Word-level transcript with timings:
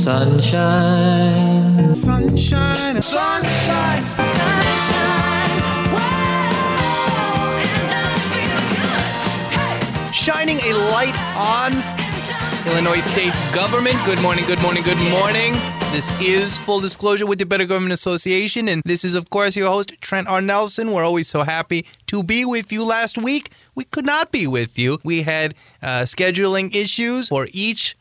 Sunshine. 0.00 1.94
Sunshine. 1.94 3.02
Sunshine. 3.02 4.02
Sunshine. 4.24 4.72
Shining 10.10 10.56
a 10.64 10.72
light 10.72 11.14
on 11.36 11.74
Illinois 12.66 13.00
state 13.00 13.34
government. 13.54 13.98
Good 14.06 14.22
morning, 14.22 14.46
good 14.46 14.62
morning, 14.62 14.82
good 14.84 14.96
morning. 15.10 15.52
This 15.92 16.10
is 16.18 16.56
Full 16.56 16.80
Disclosure 16.80 17.26
with 17.26 17.38
the 17.38 17.44
Better 17.44 17.66
Government 17.66 17.92
Association, 17.92 18.68
and 18.68 18.80
this 18.86 19.04
is, 19.04 19.14
of 19.14 19.28
course, 19.28 19.54
your 19.54 19.68
host, 19.68 20.00
Trent 20.00 20.28
R. 20.28 20.40
Nelson. 20.40 20.92
We're 20.92 21.04
always 21.04 21.28
so 21.28 21.42
happy 21.42 21.84
to 22.06 22.22
be 22.22 22.46
with 22.46 22.72
you. 22.72 22.84
Last 22.84 23.18
week, 23.18 23.52
we 23.74 23.84
could 23.84 24.06
not 24.06 24.32
be 24.32 24.46
with 24.46 24.78
you. 24.78 24.98
We 25.04 25.22
had 25.22 25.54
uh, 25.82 26.02
scheduling 26.02 26.74
issues 26.74 27.28
for 27.28 27.48
each 27.52 27.96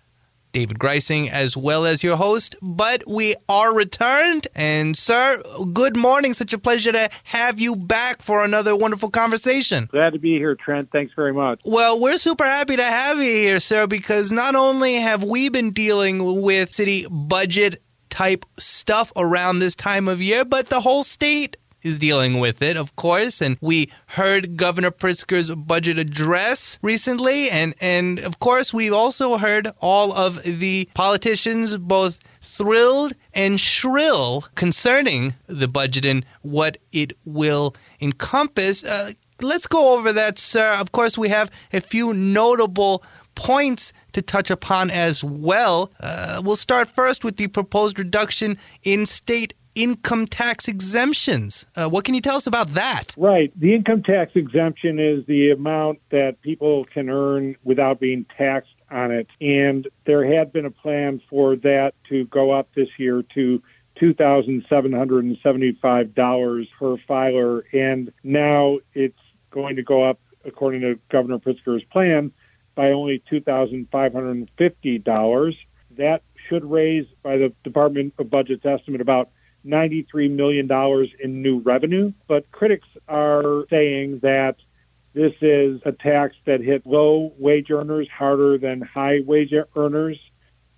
David 0.52 0.80
Greising, 0.80 1.30
as 1.30 1.56
well 1.56 1.86
as 1.86 2.04
your 2.04 2.16
host. 2.16 2.56
But 2.62 3.04
we 3.08 3.36
are 3.48 3.76
returned. 3.76 4.48
And, 4.56 4.98
sir, 4.98 5.42
good 5.74 5.96
morning. 5.96 6.34
Such 6.34 6.54
a 6.54 6.58
pleasure 6.58 6.92
to 6.92 7.10
have 7.26 7.60
you 7.60 7.76
back 7.76 8.22
for 8.22 8.44
another 8.44 8.76
wonderful 8.76 9.10
conversation. 9.10 9.88
Glad 9.92 10.14
to 10.14 10.20
be 10.20 10.38
here, 10.38 10.56
Trent. 10.56 10.92
Thanks 10.92 11.14
very 11.16 11.34
much. 11.34 11.62
Well, 11.66 12.00
we're 12.00 12.18
super 12.18 12.46
happy 12.46 12.76
to 12.76 12.84
have 12.84 13.18
you 13.18 13.24
here, 13.32 13.60
sir, 13.60 13.88
because 13.88 14.32
not 14.32 14.56
only 14.56 14.96
have 14.96 15.24
we 15.24 15.50
been 15.50 15.72
dealing 15.72 16.42
with 16.42 16.74
city 16.74 17.06
budget 17.10 17.82
type 18.10 18.44
stuff 18.58 19.12
around 19.16 19.60
this 19.60 19.76
time 19.76 20.08
of 20.08 20.22
year, 20.22 20.44
but 20.44 20.68
the 20.68 20.82
whole 20.82 21.04
state 21.04 21.58
is 21.84 22.00
dealing 22.00 22.40
with 22.40 22.62
it, 22.62 22.78
of 22.78 22.96
course. 22.96 23.42
And 23.42 23.58
we 23.62 23.92
heard 24.08 24.58
Governor 24.58 24.92
Pritzker's 24.92 25.54
budget 25.54 25.98
address 25.98 26.80
recently. 26.82 27.50
And, 27.50 27.74
and 27.80 28.20
of 28.20 28.40
course, 28.40 28.74
we've 28.74 28.94
also 28.94 29.38
heard 29.38 29.72
all 29.82 30.14
of 30.14 30.44
the 30.44 30.90
politicians 30.94 31.78
both 31.78 32.20
thrilled 32.42 33.14
and 33.34 33.60
shrill 33.60 34.46
concerning 34.56 35.36
the 35.48 35.68
budget 35.68 36.06
and 36.06 36.26
what 36.42 36.78
it 36.92 37.14
will 37.26 37.76
encompass. 38.02 38.84
Uh, 38.84 39.12
let's 39.42 39.68
go 39.68 39.98
over 39.98 40.12
that, 40.12 40.40
sir. 40.40 40.74
Of 40.74 40.92
course, 40.92 41.18
we 41.18 41.30
have 41.30 41.52
a 41.72 41.82
few 41.82 42.14
notable 42.14 43.04
points 43.36 43.94
to 44.12 44.22
touch 44.22 44.50
upon 44.50 44.92
as 44.92 45.24
well. 45.24 45.92
Uh, 46.00 46.42
we'll 46.44 46.56
start 46.56 46.90
first 46.90 47.24
with 47.24 47.38
the 47.38 47.48
proposed 47.48 47.98
reduction 47.98 48.58
in 48.84 49.06
state 49.06 49.54
income 49.76 50.26
tax 50.26 50.68
exemptions. 50.68 51.68
Uh, 51.76 51.88
what 51.88 52.06
can 52.06 52.16
you 52.16 52.22
tell 52.22 52.36
us 52.36 52.48
about 52.48 52.70
that? 52.70 53.14
Right. 53.18 53.52
The 53.60 53.74
income 53.74 54.04
tax 54.04 54.32
exemption 54.36 55.00
is 55.00 55.26
the 55.26 55.52
amount 55.52 56.00
that 56.12 56.42
people 56.42 56.86
can 56.86 57.10
earn 57.10 57.56
without 57.64 58.00
being 58.00 58.26
taxed 58.38 58.74
on 58.92 59.12
it. 59.12 59.28
And 59.40 59.88
there 60.06 60.26
had 60.26 60.52
been 60.52 60.66
a 60.66 60.72
plan 60.72 61.22
for 61.30 61.56
that 61.58 61.94
to 62.10 62.26
go 62.26 62.52
up 62.52 62.70
this 62.76 62.90
year 62.98 63.24
to 63.36 63.62
$2,775 64.02 66.68
per 66.80 66.98
filer. 67.08 67.64
And 67.74 68.12
now 68.24 68.80
it's 68.94 69.20
going 69.52 69.76
to 69.76 69.84
go 69.84 70.04
up, 70.04 70.20
according 70.46 70.82
to 70.82 71.00
Governor 71.10 71.38
Pritzker's 71.40 71.84
plan, 71.86 72.32
by 72.76 72.92
only 72.92 73.24
$2,550. 73.32 75.56
That 75.98 76.22
should 76.48 76.64
raise, 76.64 77.08
by 77.24 77.38
the 77.38 77.52
Department 77.64 78.14
of 78.18 78.30
Budget's 78.30 78.66
estimate, 78.66 79.02
about 79.02 79.30
$93 79.66 80.32
million 80.32 80.70
in 81.20 81.42
new 81.42 81.60
revenue. 81.60 82.14
But 82.28 82.52
critics 82.52 82.88
are 83.08 83.66
saying 83.70 84.20
that 84.24 84.56
this 85.14 85.34
is 85.42 85.82
a 85.86 85.92
tax 85.92 86.36
that 86.46 86.62
hit 86.62 86.86
low 86.86 87.34
wage 87.38 87.72
earners 87.72 88.08
harder 88.10 88.58
than 88.58 88.82
high 88.82 89.20
wage 89.26 89.54
earners, 89.76 90.20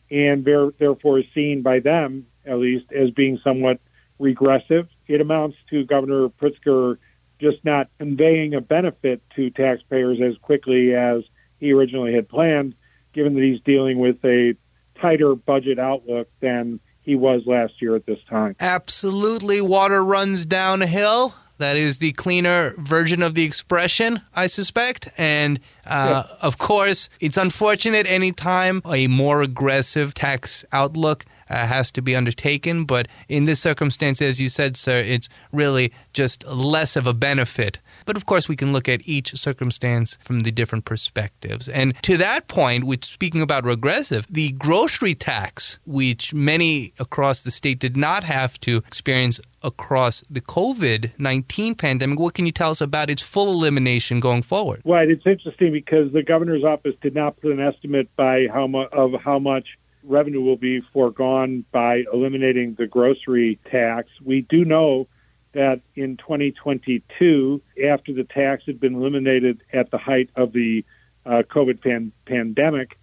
and 0.09 0.45
therefore 0.79 1.21
seen 1.33 1.61
by 1.61 1.79
them, 1.79 2.27
at 2.45 2.57
least, 2.57 2.91
as 2.91 3.11
being 3.11 3.39
somewhat 3.43 3.79
regressive. 4.19 4.87
It 5.07 5.21
amounts 5.21 5.57
to 5.69 5.83
Governor 5.83 6.29
Pritzker 6.29 6.97
just 7.39 7.63
not 7.65 7.89
conveying 7.97 8.53
a 8.53 8.61
benefit 8.61 9.21
to 9.35 9.49
taxpayers 9.49 10.19
as 10.21 10.37
quickly 10.37 10.93
as 10.93 11.23
he 11.59 11.73
originally 11.73 12.13
had 12.13 12.29
planned, 12.29 12.75
given 13.13 13.33
that 13.33 13.43
he's 13.43 13.61
dealing 13.61 13.99
with 13.99 14.23
a 14.23 14.55
tighter 14.99 15.35
budget 15.35 15.79
outlook 15.79 16.29
than 16.39 16.79
he 17.03 17.15
was 17.15 17.43
last 17.45 17.81
year 17.81 17.95
at 17.95 18.05
this 18.05 18.19
time. 18.29 18.55
Absolutely. 18.59 19.61
Water 19.61 20.03
runs 20.03 20.45
downhill. 20.45 21.33
That 21.57 21.77
is 21.77 21.99
the 21.99 22.11
cleaner 22.13 22.73
version 22.79 23.21
of 23.21 23.35
the 23.35 23.43
expression, 23.43 24.21
I 24.33 24.47
suspect. 24.47 25.09
And 25.15 25.59
uh, 25.85 26.23
of 26.41 26.57
course, 26.57 27.07
it's 27.19 27.37
unfortunate 27.37 28.09
anytime 28.09 28.81
a 28.83 29.05
more 29.05 29.43
aggressive 29.43 30.15
tax 30.15 30.65
outlook 30.73 31.25
uh, 31.51 31.67
has 31.67 31.91
to 31.91 32.01
be 32.01 32.15
undertaken. 32.15 32.85
But 32.85 33.07
in 33.27 33.45
this 33.45 33.59
circumstance, 33.59 34.21
as 34.21 34.39
you 34.39 34.49
said, 34.49 34.77
sir, 34.77 34.97
it's 34.97 35.29
really 35.51 35.91
just 36.13 36.45
less 36.47 36.95
of 36.95 37.05
a 37.05 37.13
benefit. 37.13 37.81
But 38.05 38.17
of 38.17 38.25
course, 38.25 38.47
we 38.47 38.55
can 38.55 38.73
look 38.73 38.87
at 38.87 39.07
each 39.07 39.35
circumstance 39.35 40.17
from 40.21 40.41
the 40.41 40.51
different 40.51 40.85
perspectives. 40.85 41.67
And 41.67 41.95
to 42.03 42.17
that 42.17 42.47
point, 42.47 42.85
which 42.85 43.05
speaking 43.05 43.41
about 43.41 43.65
regressive, 43.65 44.25
the 44.29 44.53
grocery 44.53 45.15
tax, 45.15 45.79
which 45.85 46.33
many 46.33 46.93
across 46.99 47.43
the 47.43 47.51
state 47.51 47.79
did 47.79 47.97
not 47.97 48.23
have 48.23 48.59
to 48.61 48.77
experience 48.77 49.39
across 49.63 50.23
the 50.29 50.41
COVID 50.41 51.11
19 51.19 51.75
pandemic. 51.75 52.19
What 52.19 52.33
can 52.33 52.45
you 52.45 52.51
tell 52.51 52.71
us 52.71 52.81
about 52.81 53.09
its 53.09 53.21
full 53.21 53.51
elimination 53.51 54.19
going 54.19 54.41
forward? 54.41 54.81
Right. 54.85 55.09
It's 55.09 55.25
interesting 55.25 55.71
because 55.71 56.11
the 56.11 56.23
governor's 56.23 56.63
office 56.63 56.95
did 57.01 57.15
not 57.15 57.39
put 57.39 57.51
an 57.51 57.59
estimate 57.59 58.09
by 58.15 58.47
how 58.51 58.67
much 58.67 58.89
of 58.91 59.11
how 59.23 59.39
much 59.39 59.67
revenue 60.03 60.41
will 60.41 60.57
be 60.57 60.81
foregone 60.93 61.65
by 61.71 62.03
eliminating 62.11 62.75
the 62.75 62.87
grocery 62.87 63.59
tax. 63.69 64.09
We 64.23 64.41
do 64.41 64.65
know 64.65 65.07
that 65.53 65.81
in 65.95 66.17
2022, 66.17 67.61
after 67.89 68.13
the 68.13 68.23
tax 68.23 68.63
had 68.65 68.79
been 68.79 68.95
eliminated 68.95 69.61
at 69.73 69.91
the 69.91 69.97
height 69.97 70.29
of 70.35 70.53
the 70.53 70.85
uh, 71.25 71.43
COVID 71.49 71.81
pan- 71.81 72.13
pandemic, 72.25 72.97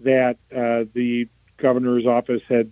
that 0.00 0.36
uh, 0.52 0.88
the 0.94 1.28
governor's 1.56 2.06
office 2.06 2.42
had 2.48 2.70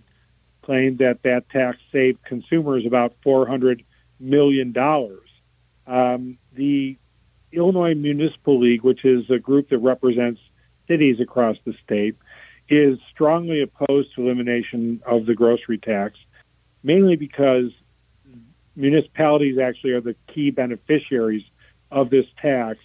claimed 0.61 0.99
that 0.99 1.23
that 1.23 1.49
tax 1.49 1.77
saved 1.91 2.23
consumers 2.23 2.85
about 2.85 3.13
$400 3.25 3.83
million. 4.19 4.73
Um, 5.85 6.37
the 6.53 6.97
Illinois 7.51 7.95
Municipal 7.95 8.59
League, 8.59 8.83
which 8.83 9.05
is 9.05 9.29
a 9.29 9.39
group 9.39 9.69
that 9.69 9.77
represents 9.79 10.39
cities 10.87 11.19
across 11.19 11.57
the 11.65 11.73
state, 11.83 12.15
is 12.69 12.99
strongly 13.11 13.61
opposed 13.61 14.13
to 14.15 14.21
elimination 14.21 15.01
of 15.05 15.25
the 15.25 15.33
grocery 15.33 15.77
tax, 15.77 16.19
mainly 16.83 17.15
because 17.15 17.71
municipalities 18.75 19.57
actually 19.57 19.91
are 19.91 20.01
the 20.01 20.15
key 20.33 20.51
beneficiaries 20.51 21.43
of 21.91 22.09
this 22.09 22.25
tax. 22.41 22.79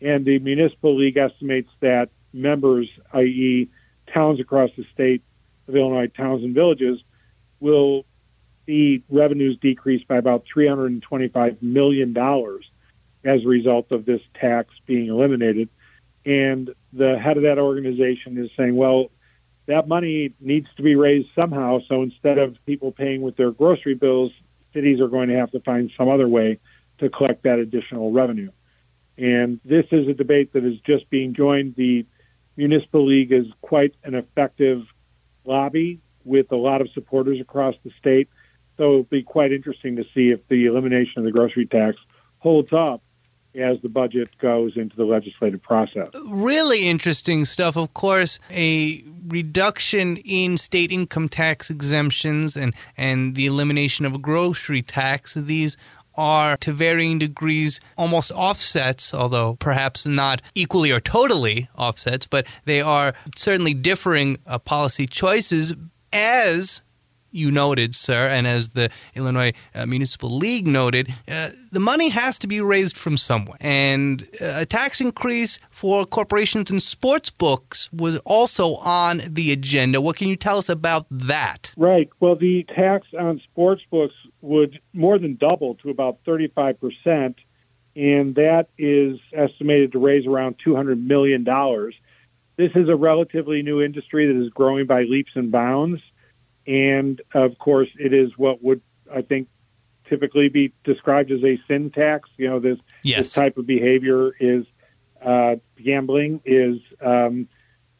And 0.00 0.24
the 0.24 0.38
Municipal 0.38 0.96
League 0.96 1.16
estimates 1.16 1.70
that 1.80 2.10
members, 2.32 2.88
i.e., 3.12 3.68
towns 4.12 4.40
across 4.40 4.70
the 4.76 4.84
state 4.92 5.22
of 5.66 5.76
Illinois, 5.76 6.06
towns 6.06 6.44
and 6.44 6.54
villages, 6.54 7.00
will 7.60 8.04
see 8.66 9.02
revenues 9.08 9.58
decrease 9.60 10.04
by 10.04 10.16
about 10.16 10.44
$325 10.54 11.62
million 11.62 12.16
as 13.24 13.44
a 13.44 13.48
result 13.48 13.90
of 13.90 14.04
this 14.04 14.20
tax 14.40 14.72
being 14.86 15.08
eliminated. 15.08 15.68
And 16.24 16.70
the 16.92 17.18
head 17.18 17.36
of 17.36 17.42
that 17.42 17.58
organization 17.58 18.38
is 18.38 18.50
saying, 18.56 18.76
well, 18.76 19.10
that 19.66 19.86
money 19.86 20.32
needs 20.40 20.66
to 20.76 20.82
be 20.82 20.96
raised 20.96 21.28
somehow. 21.34 21.80
So 21.88 22.02
instead 22.02 22.38
of 22.38 22.56
people 22.64 22.90
paying 22.90 23.20
with 23.20 23.36
their 23.36 23.50
grocery 23.50 23.94
bills, 23.94 24.32
cities 24.72 25.00
are 25.00 25.08
going 25.08 25.28
to 25.28 25.36
have 25.36 25.50
to 25.50 25.60
find 25.60 25.90
some 25.96 26.08
other 26.08 26.28
way 26.28 26.58
to 26.98 27.10
collect 27.10 27.42
that 27.42 27.58
additional 27.58 28.12
revenue. 28.12 28.50
And 29.18 29.60
this 29.64 29.84
is 29.92 30.08
a 30.08 30.14
debate 30.14 30.52
that 30.52 30.64
is 30.64 30.78
just 30.80 31.10
being 31.10 31.34
joined. 31.34 31.74
The 31.76 32.06
Municipal 32.56 33.06
League 33.06 33.32
is 33.32 33.46
quite 33.60 33.94
an 34.04 34.14
effective 34.14 34.84
lobby 35.44 36.00
with 36.24 36.50
a 36.52 36.56
lot 36.56 36.80
of 36.80 36.90
supporters 36.92 37.40
across 37.40 37.74
the 37.84 37.90
state. 37.98 38.28
So 38.76 38.84
it'll 38.84 39.02
be 39.04 39.22
quite 39.22 39.52
interesting 39.52 39.96
to 39.96 40.04
see 40.14 40.30
if 40.30 40.46
the 40.48 40.66
elimination 40.66 41.14
of 41.18 41.24
the 41.24 41.32
grocery 41.32 41.66
tax 41.66 41.96
holds 42.38 42.72
up 42.72 43.02
as 43.54 43.80
the 43.82 43.88
budget 43.88 44.28
goes 44.38 44.76
into 44.76 44.96
the 44.96 45.04
legislative 45.04 45.62
process. 45.62 46.08
Really 46.30 46.88
interesting 46.88 47.44
stuff. 47.44 47.76
Of 47.76 47.94
course, 47.94 48.38
a 48.50 49.02
reduction 49.26 50.16
in 50.18 50.56
state 50.56 50.92
income 50.92 51.28
tax 51.28 51.70
exemptions 51.70 52.56
and, 52.56 52.74
and 52.96 53.34
the 53.34 53.46
elimination 53.46 54.06
of 54.06 54.14
a 54.14 54.18
grocery 54.18 54.82
tax. 54.82 55.34
These 55.34 55.76
are 56.16 56.56
to 56.58 56.72
varying 56.72 57.18
degrees 57.18 57.80
almost 57.96 58.32
offsets, 58.32 59.14
although 59.14 59.54
perhaps 59.54 60.04
not 60.04 60.42
equally 60.54 60.90
or 60.90 61.00
totally 61.00 61.68
offsets, 61.76 62.26
but 62.26 62.46
they 62.64 62.80
are 62.80 63.14
certainly 63.36 63.72
differing 63.72 64.36
uh, 64.46 64.58
policy 64.58 65.06
choices 65.06 65.74
as 66.12 66.82
you 67.30 67.50
noted, 67.50 67.94
sir, 67.94 68.26
and 68.26 68.46
as 68.46 68.70
the 68.70 68.90
Illinois 69.14 69.52
uh, 69.74 69.86
Municipal 69.86 70.30
League 70.30 70.66
noted, 70.66 71.12
uh, 71.30 71.48
the 71.70 71.80
money 71.80 72.08
has 72.08 72.38
to 72.40 72.46
be 72.46 72.60
raised 72.60 72.96
from 72.96 73.16
somewhere. 73.16 73.58
And 73.60 74.22
uh, 74.40 74.60
a 74.60 74.66
tax 74.66 75.00
increase 75.00 75.58
for 75.70 76.06
corporations 76.06 76.70
and 76.70 76.82
sports 76.82 77.30
books 77.30 77.92
was 77.92 78.18
also 78.20 78.76
on 78.76 79.20
the 79.28 79.52
agenda. 79.52 80.00
What 80.00 80.16
can 80.16 80.28
you 80.28 80.36
tell 80.36 80.58
us 80.58 80.68
about 80.68 81.06
that? 81.10 81.72
Right. 81.76 82.08
Well, 82.20 82.36
the 82.36 82.64
tax 82.74 83.06
on 83.18 83.40
sports 83.44 83.82
books 83.90 84.14
would 84.40 84.80
more 84.92 85.18
than 85.18 85.36
double 85.36 85.74
to 85.76 85.90
about 85.90 86.18
35 86.24 86.80
percent, 86.80 87.36
and 87.96 88.34
that 88.36 88.68
is 88.78 89.18
estimated 89.32 89.92
to 89.92 89.98
raise 89.98 90.26
around 90.26 90.56
200 90.64 91.04
million 91.06 91.44
dollars. 91.44 91.94
This 92.56 92.72
is 92.74 92.88
a 92.88 92.96
relatively 92.96 93.62
new 93.62 93.80
industry 93.80 94.26
that 94.26 94.44
is 94.44 94.50
growing 94.50 94.86
by 94.86 95.02
leaps 95.02 95.30
and 95.36 95.52
bounds 95.52 96.00
and 96.68 97.20
of 97.32 97.58
course, 97.58 97.88
it 97.98 98.12
is 98.12 98.36
what 98.36 98.62
would 98.62 98.82
I 99.12 99.22
think 99.22 99.48
typically 100.06 100.48
be 100.48 100.72
described 100.84 101.32
as 101.32 101.42
a 101.42 101.58
sin 101.66 101.90
tax. 101.90 102.28
You 102.36 102.48
know, 102.48 102.60
this 102.60 102.78
yes. 103.02 103.20
this 103.20 103.32
type 103.32 103.56
of 103.56 103.66
behavior 103.66 104.32
is 104.38 104.66
uh, 105.24 105.56
gambling 105.82 106.42
is, 106.44 106.78
um, 107.04 107.48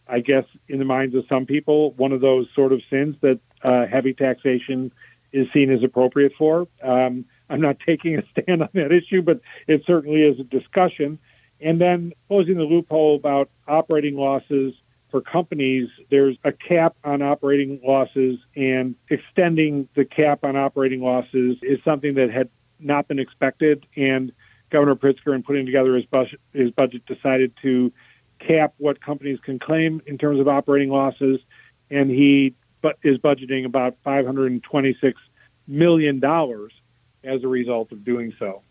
I 0.06 0.20
guess, 0.20 0.44
in 0.68 0.78
the 0.78 0.84
minds 0.84 1.14
of 1.14 1.24
some 1.28 1.46
people, 1.46 1.92
one 1.92 2.12
of 2.12 2.20
those 2.20 2.46
sort 2.54 2.72
of 2.72 2.82
sins 2.90 3.16
that 3.22 3.40
uh, 3.64 3.86
heavy 3.86 4.12
taxation 4.12 4.92
is 5.32 5.46
seen 5.52 5.72
as 5.72 5.82
appropriate 5.82 6.32
for. 6.36 6.68
Um, 6.82 7.24
I'm 7.48 7.62
not 7.62 7.78
taking 7.86 8.18
a 8.18 8.22
stand 8.30 8.62
on 8.62 8.68
that 8.74 8.92
issue, 8.92 9.22
but 9.22 9.40
it 9.66 9.82
certainly 9.86 10.20
is 10.22 10.38
a 10.38 10.44
discussion. 10.44 11.18
And 11.60 11.80
then 11.80 12.12
closing 12.28 12.56
the 12.56 12.64
loophole 12.64 13.16
about 13.16 13.50
operating 13.66 14.14
losses 14.14 14.74
for 15.10 15.20
companies, 15.20 15.88
there's 16.10 16.36
a 16.44 16.52
cap 16.52 16.96
on 17.04 17.22
operating 17.22 17.80
losses, 17.84 18.38
and 18.54 18.94
extending 19.08 19.88
the 19.94 20.04
cap 20.04 20.44
on 20.44 20.56
operating 20.56 21.00
losses 21.00 21.56
is 21.62 21.78
something 21.84 22.14
that 22.14 22.30
had 22.30 22.50
not 22.78 23.08
been 23.08 23.18
expected. 23.18 23.86
And 23.96 24.32
Governor 24.70 24.96
Pritzker, 24.96 25.34
in 25.34 25.42
putting 25.42 25.66
together 25.66 25.94
his 25.94 26.04
budget, 26.04 26.40
his 26.52 26.70
budget, 26.70 27.06
decided 27.06 27.52
to 27.62 27.92
cap 28.38 28.74
what 28.78 29.00
companies 29.00 29.38
can 29.42 29.58
claim 29.58 30.02
in 30.06 30.18
terms 30.18 30.40
of 30.40 30.48
operating 30.48 30.90
losses, 30.90 31.40
and 31.90 32.10
he 32.10 32.54
but 32.80 32.96
is 33.02 33.18
budgeting 33.18 33.64
about 33.64 33.96
526 34.04 35.20
million 35.66 36.20
dollars 36.20 36.72
as 37.24 37.42
a 37.42 37.48
result 37.48 37.90
of 37.92 38.04
doing 38.04 38.32
so 38.38 38.62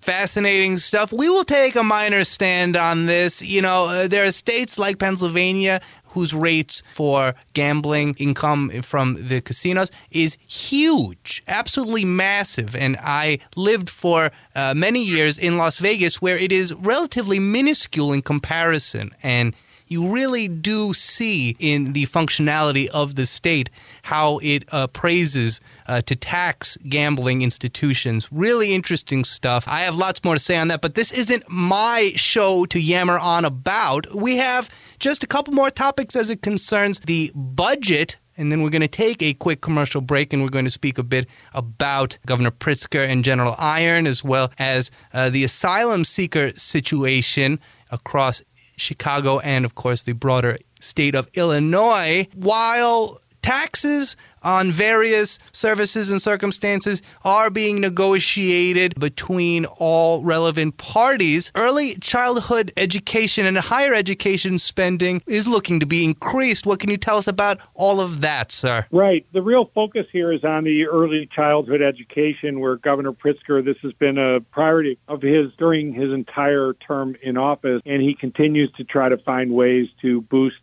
fascinating 0.00 0.76
stuff. 0.78 1.12
We 1.12 1.28
will 1.28 1.44
take 1.44 1.76
a 1.76 1.82
minor 1.82 2.24
stand 2.24 2.76
on 2.76 3.06
this. 3.06 3.42
You 3.42 3.62
know, 3.62 3.86
uh, 3.86 4.08
there 4.08 4.24
are 4.24 4.30
states 4.30 4.78
like 4.78 4.98
Pennsylvania 4.98 5.80
whose 6.10 6.32
rates 6.34 6.82
for 6.94 7.34
gambling 7.52 8.14
income 8.18 8.70
from 8.82 9.28
the 9.28 9.40
casinos 9.40 9.90
is 10.10 10.36
huge, 10.46 11.42
absolutely 11.46 12.04
massive. 12.04 12.74
And 12.74 12.96
I 13.00 13.38
lived 13.56 13.90
for 13.90 14.30
uh, 14.54 14.74
many 14.74 15.02
years 15.02 15.38
in 15.38 15.58
Las 15.58 15.78
Vegas 15.78 16.20
where 16.20 16.38
it 16.38 16.52
is 16.52 16.72
relatively 16.74 17.38
minuscule 17.38 18.12
in 18.12 18.22
comparison. 18.22 19.10
And 19.22 19.54
you 19.90 20.12
really 20.12 20.48
do 20.48 20.92
see 20.92 21.56
in 21.58 21.92
the 21.92 22.04
functionality 22.06 22.88
of 22.88 23.14
the 23.14 23.26
state 23.26 23.70
how 24.02 24.38
it 24.42 24.64
appraises 24.72 25.60
uh, 25.86 26.00
to 26.02 26.16
tax 26.16 26.76
gambling 26.88 27.42
institutions. 27.42 28.28
Really 28.30 28.74
interesting 28.74 29.24
stuff. 29.24 29.64
I 29.66 29.80
have 29.80 29.94
lots 29.96 30.22
more 30.24 30.34
to 30.34 30.40
say 30.40 30.56
on 30.56 30.68
that, 30.68 30.82
but 30.82 30.94
this 30.94 31.12
isn't 31.12 31.48
my 31.50 32.12
show 32.16 32.66
to 32.66 32.80
yammer 32.80 33.18
on 33.18 33.44
about. 33.44 34.14
We 34.14 34.36
have 34.36 34.68
just 34.98 35.24
a 35.24 35.26
couple 35.26 35.54
more 35.54 35.70
topics 35.70 36.16
as 36.16 36.30
it 36.30 36.42
concerns 36.42 37.00
the 37.00 37.30
budget 37.34 38.16
and 38.38 38.52
then 38.52 38.62
we're 38.62 38.70
going 38.70 38.82
to 38.82 38.88
take 38.88 39.20
a 39.20 39.34
quick 39.34 39.60
commercial 39.60 40.00
break 40.00 40.32
and 40.32 40.42
we're 40.42 40.48
going 40.48 40.64
to 40.64 40.70
speak 40.70 40.96
a 40.96 41.02
bit 41.02 41.26
about 41.52 42.18
Governor 42.24 42.52
Pritzker 42.52 43.04
and 43.04 43.24
General 43.24 43.56
Iron, 43.58 44.06
as 44.06 44.22
well 44.22 44.52
as 44.58 44.92
uh, 45.12 45.28
the 45.28 45.42
asylum 45.42 46.04
seeker 46.04 46.50
situation 46.54 47.58
across 47.90 48.42
Chicago 48.78 49.38
and, 49.40 49.64
of 49.64 49.74
course, 49.74 50.02
the 50.02 50.12
broader 50.12 50.58
state 50.80 51.14
of 51.14 51.28
Illinois, 51.34 52.26
while 52.34 53.18
taxes 53.42 54.16
on 54.42 54.70
various 54.70 55.38
services 55.52 56.10
and 56.10 56.22
circumstances 56.22 57.02
are 57.24 57.50
being 57.50 57.80
negotiated 57.80 58.94
between 58.98 59.64
all 59.64 60.22
relevant 60.22 60.76
parties. 60.76 61.50
Early 61.54 61.96
childhood 61.96 62.72
education 62.76 63.46
and 63.46 63.58
higher 63.58 63.94
education 63.94 64.58
spending 64.58 65.22
is 65.26 65.48
looking 65.48 65.80
to 65.80 65.86
be 65.86 66.04
increased. 66.04 66.66
What 66.66 66.80
can 66.80 66.90
you 66.90 66.96
tell 66.96 67.18
us 67.18 67.26
about 67.26 67.58
all 67.74 68.00
of 68.00 68.20
that, 68.20 68.52
sir? 68.52 68.86
Right. 68.90 69.26
The 69.32 69.42
real 69.42 69.70
focus 69.74 70.06
here 70.12 70.32
is 70.32 70.44
on 70.44 70.64
the 70.64 70.86
early 70.86 71.28
childhood 71.34 71.82
education, 71.82 72.60
where 72.60 72.76
Governor 72.76 73.12
Pritzker, 73.12 73.64
this 73.64 73.76
has 73.82 73.92
been 73.94 74.18
a 74.18 74.40
priority 74.40 74.98
of 75.08 75.22
his 75.22 75.52
during 75.58 75.92
his 75.92 76.12
entire 76.12 76.74
term 76.74 77.16
in 77.22 77.36
office, 77.36 77.82
and 77.84 78.02
he 78.02 78.14
continues 78.14 78.70
to 78.72 78.84
try 78.84 79.08
to 79.08 79.18
find 79.18 79.52
ways 79.52 79.88
to 80.02 80.22
boost 80.22 80.56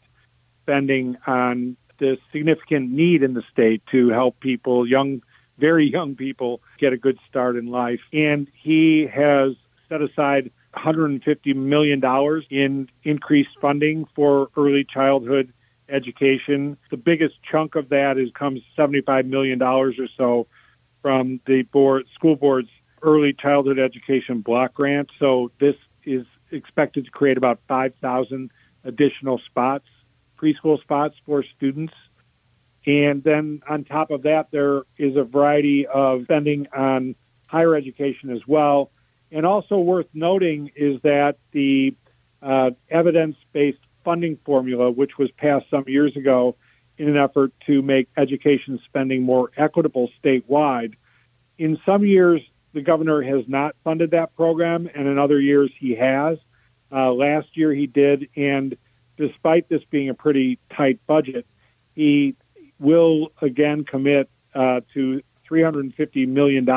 spending 0.63 1.15
on 1.27 1.77
the 1.99 2.17
significant 2.31 2.91
need 2.91 3.23
in 3.23 3.33
the 3.33 3.43
state 3.51 3.81
to 3.91 4.09
help 4.09 4.39
people, 4.39 4.87
young, 4.87 5.21
very 5.57 5.89
young 5.89 6.15
people, 6.15 6.61
get 6.79 6.93
a 6.93 6.97
good 6.97 7.17
start 7.29 7.55
in 7.55 7.67
life. 7.67 8.01
And 8.11 8.47
he 8.61 9.07
has 9.13 9.53
set 9.89 10.01
aside 10.01 10.51
$150 10.75 11.55
million 11.55 12.01
in 12.49 12.89
increased 13.03 13.57
funding 13.61 14.05
for 14.15 14.49
early 14.57 14.83
childhood 14.83 15.53
education. 15.89 16.77
The 16.91 16.97
biggest 16.97 17.35
chunk 17.49 17.75
of 17.75 17.89
that 17.89 18.17
is 18.17 18.29
comes 18.31 18.61
$75 18.77 19.25
million 19.25 19.61
or 19.61 19.93
so 20.17 20.47
from 21.01 21.39
the 21.45 21.61
board, 21.63 22.05
school 22.15 22.35
board's 22.35 22.69
early 23.03 23.33
childhood 23.33 23.79
education 23.79 24.41
block 24.41 24.73
grant. 24.73 25.11
So 25.19 25.51
this 25.59 25.75
is 26.03 26.25
expected 26.51 27.05
to 27.05 27.11
create 27.11 27.37
about 27.37 27.59
5,000 27.67 28.49
additional 28.83 29.39
spots 29.45 29.85
preschool 30.37 30.81
spots 30.81 31.15
for 31.25 31.43
students. 31.57 31.93
And 32.85 33.23
then 33.23 33.61
on 33.67 33.83
top 33.83 34.11
of 34.11 34.23
that, 34.23 34.51
there 34.51 34.83
is 34.97 35.15
a 35.15 35.23
variety 35.23 35.87
of 35.87 36.23
spending 36.23 36.67
on 36.75 37.15
higher 37.47 37.75
education 37.75 38.29
as 38.29 38.41
well. 38.47 38.91
And 39.31 39.45
also 39.45 39.77
worth 39.79 40.07
noting 40.13 40.71
is 40.75 41.01
that 41.01 41.37
the 41.51 41.95
uh, 42.41 42.71
evidence 42.89 43.37
based 43.53 43.79
funding 44.03 44.37
formula, 44.45 44.91
which 44.91 45.17
was 45.17 45.31
passed 45.31 45.65
some 45.71 45.85
years 45.87 46.15
ago 46.15 46.55
in 46.97 47.09
an 47.09 47.17
effort 47.17 47.51
to 47.65 47.81
make 47.81 48.07
education 48.15 48.79
spending 48.85 49.23
more 49.23 49.51
equitable 49.57 50.09
statewide, 50.23 50.93
in 51.57 51.79
some 51.85 52.05
years, 52.05 52.41
the 52.73 52.81
governor 52.81 53.21
has 53.21 53.45
not 53.47 53.75
funded 53.83 54.11
that 54.11 54.35
program, 54.35 54.89
and 54.93 55.07
in 55.07 55.17
other 55.17 55.39
years, 55.39 55.71
he 55.79 55.95
has. 55.95 56.37
Uh, 56.91 57.11
last 57.11 57.47
year, 57.53 57.73
he 57.73 57.87
did, 57.87 58.27
and 58.35 58.77
despite 59.17 59.69
this 59.69 59.81
being 59.89 60.09
a 60.09 60.13
pretty 60.13 60.59
tight 60.75 60.99
budget, 61.07 61.45
he 61.93 62.35
will 62.79 63.31
again 63.41 63.83
commit 63.83 64.29
uh, 64.53 64.81
to 64.93 65.21
$350 65.49 66.27
million 66.27 66.67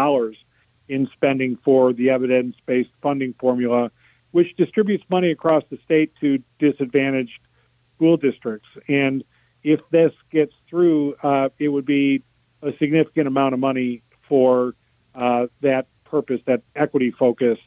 in 0.88 1.08
spending 1.12 1.58
for 1.64 1.92
the 1.92 2.10
evidence 2.10 2.56
based 2.66 2.90
funding 3.02 3.34
formula, 3.38 3.90
which 4.30 4.54
distributes 4.56 5.04
money 5.10 5.30
across 5.30 5.62
the 5.70 5.78
state 5.84 6.12
to 6.20 6.42
disadvantaged 6.58 7.38
school 7.96 8.16
districts. 8.16 8.68
And 8.88 9.24
if 9.62 9.80
this 9.90 10.12
gets 10.30 10.52
through, 10.68 11.14
uh, 11.22 11.48
it 11.58 11.68
would 11.68 11.86
be 11.86 12.22
a 12.62 12.72
significant 12.78 13.26
amount 13.26 13.54
of 13.54 13.60
money 13.60 14.02
for 14.28 14.74
uh, 15.14 15.46
that 15.62 15.86
purpose, 16.04 16.40
that 16.46 16.62
equity 16.74 17.10
focused 17.10 17.62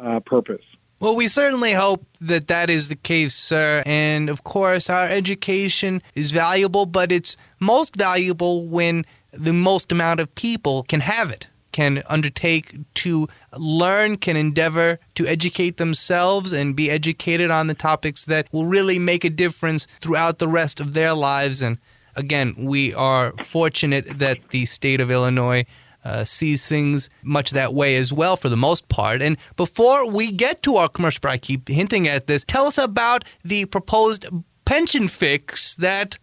uh, 0.00 0.20
purpose. 0.20 0.64
Well, 0.98 1.14
we 1.14 1.28
certainly 1.28 1.74
hope 1.74 2.06
that 2.22 2.48
that 2.48 2.70
is 2.70 2.88
the 2.88 2.96
case, 2.96 3.34
sir. 3.34 3.82
And 3.84 4.30
of 4.30 4.44
course, 4.44 4.88
our 4.88 5.06
education 5.06 6.00
is 6.14 6.30
valuable, 6.30 6.86
but 6.86 7.12
it's 7.12 7.36
most 7.60 7.94
valuable 7.94 8.66
when 8.66 9.04
the 9.30 9.52
most 9.52 9.92
amount 9.92 10.20
of 10.20 10.34
people 10.34 10.84
can 10.84 11.00
have 11.00 11.30
it, 11.30 11.48
can 11.70 12.02
undertake 12.08 12.78
to 12.94 13.28
learn, 13.58 14.16
can 14.16 14.36
endeavor 14.36 14.98
to 15.16 15.26
educate 15.26 15.76
themselves 15.76 16.50
and 16.50 16.74
be 16.74 16.90
educated 16.90 17.50
on 17.50 17.66
the 17.66 17.74
topics 17.74 18.24
that 18.24 18.48
will 18.50 18.64
really 18.64 18.98
make 18.98 19.22
a 19.22 19.28
difference 19.28 19.86
throughout 20.00 20.38
the 20.38 20.48
rest 20.48 20.80
of 20.80 20.94
their 20.94 21.12
lives. 21.12 21.60
And 21.60 21.78
again, 22.14 22.54
we 22.56 22.94
are 22.94 23.32
fortunate 23.44 24.18
that 24.18 24.48
the 24.48 24.64
state 24.64 25.02
of 25.02 25.10
Illinois 25.10 25.66
uh, 26.06 26.24
sees 26.24 26.68
things 26.68 27.10
much 27.24 27.50
that 27.50 27.74
way 27.74 27.96
as 27.96 28.12
well 28.12 28.36
for 28.36 28.48
the 28.48 28.56
most 28.56 28.88
part. 28.88 29.20
And 29.20 29.36
before 29.56 30.08
we 30.08 30.30
get 30.30 30.62
to 30.62 30.76
our 30.76 30.88
commercial 30.88 31.20
break, 31.20 31.34
I 31.34 31.38
keep 31.38 31.68
hinting 31.68 32.06
at 32.06 32.28
this. 32.28 32.44
Tell 32.44 32.66
us 32.66 32.78
about 32.78 33.24
the 33.44 33.64
proposed 33.64 34.28
pension 34.64 35.08
fix 35.08 35.74
that 35.74 36.16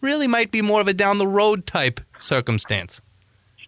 really 0.00 0.26
might 0.26 0.50
be 0.50 0.62
more 0.62 0.80
of 0.80 0.88
a 0.88 0.94
down 0.94 1.18
the 1.18 1.26
road 1.26 1.66
type 1.66 2.00
circumstance. 2.16 3.02